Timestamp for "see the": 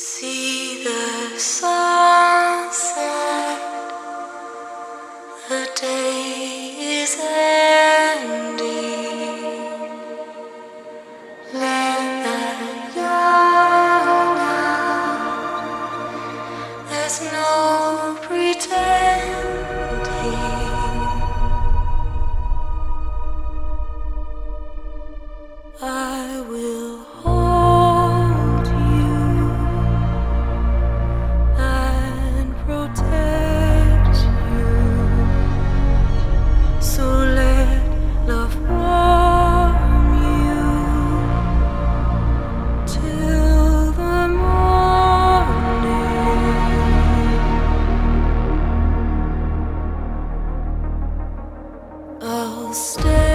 0.00-1.36